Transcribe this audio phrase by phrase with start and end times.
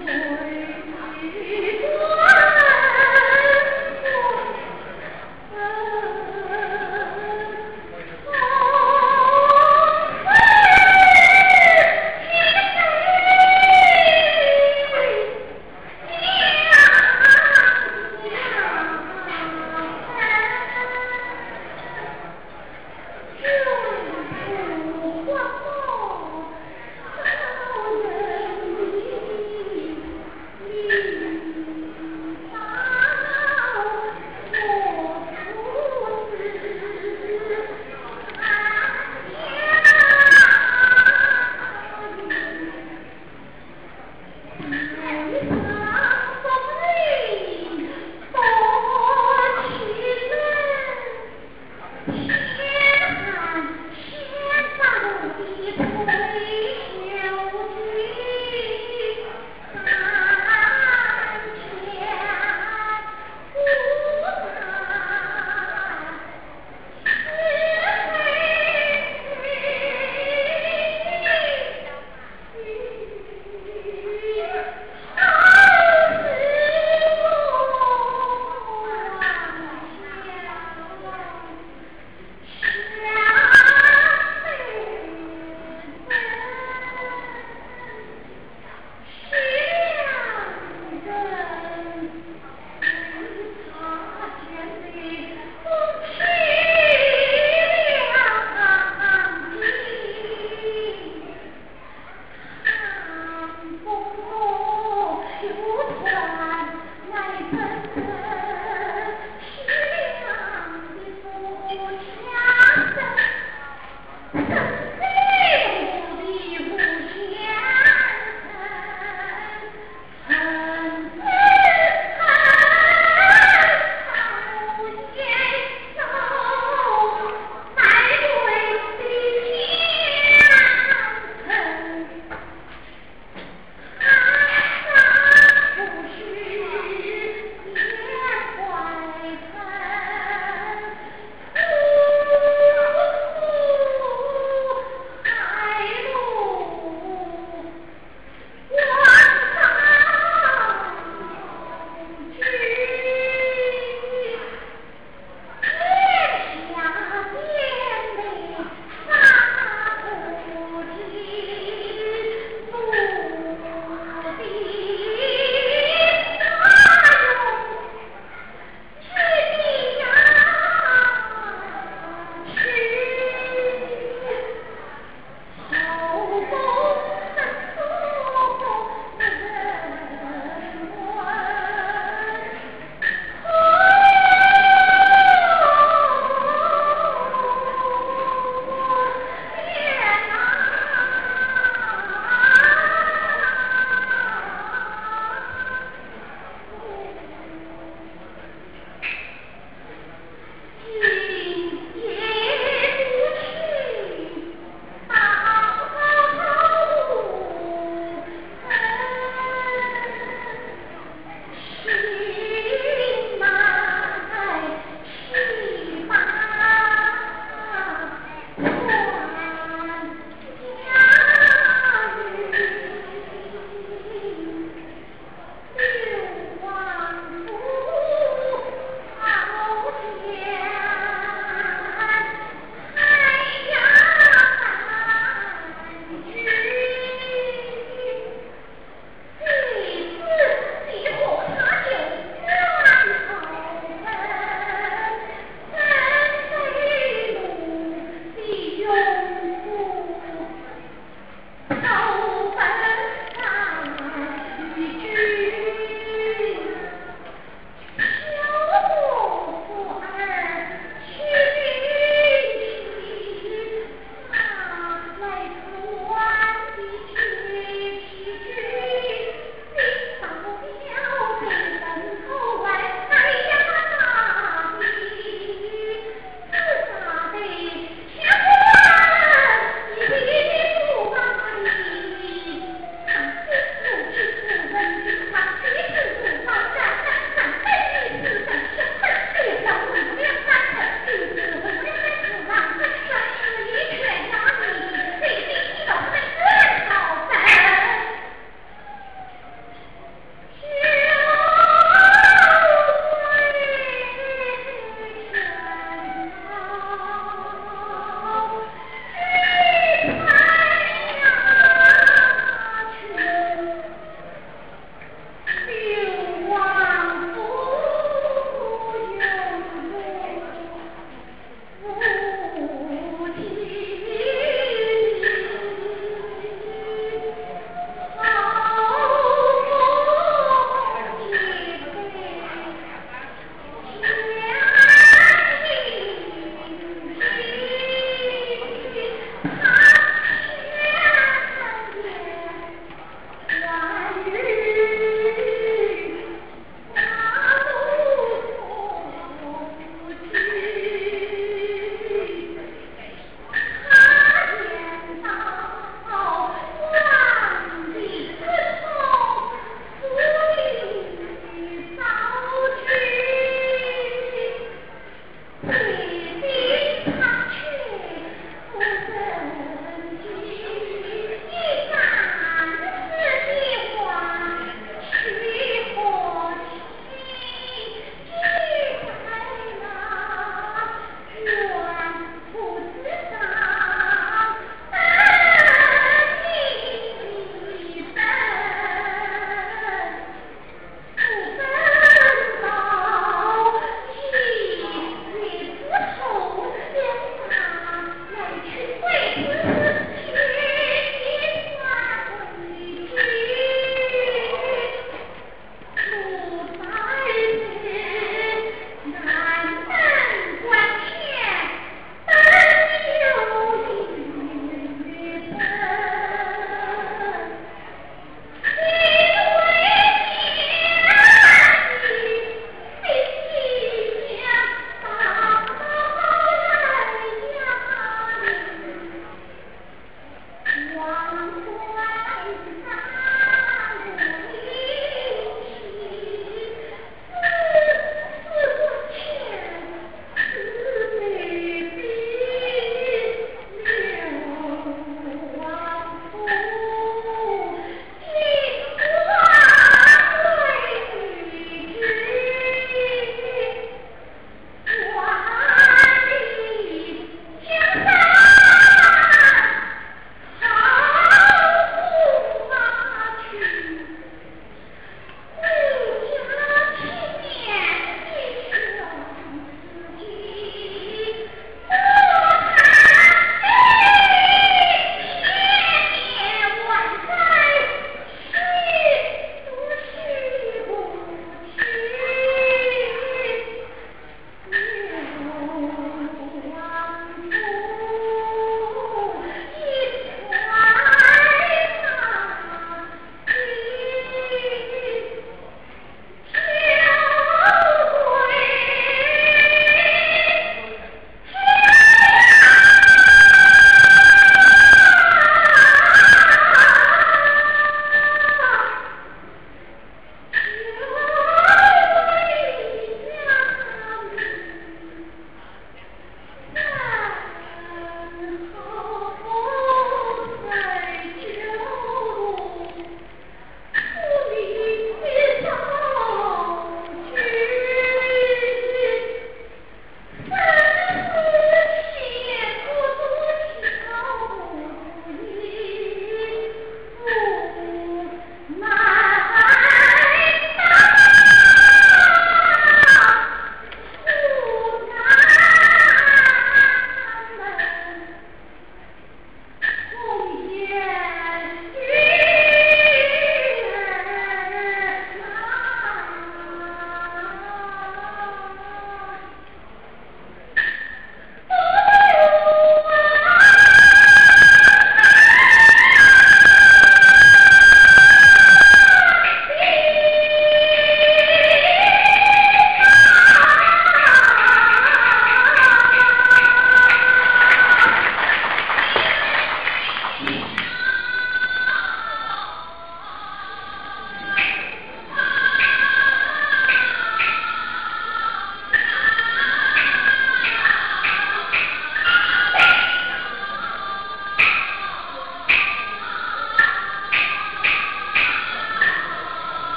[0.00, 0.51] Lord.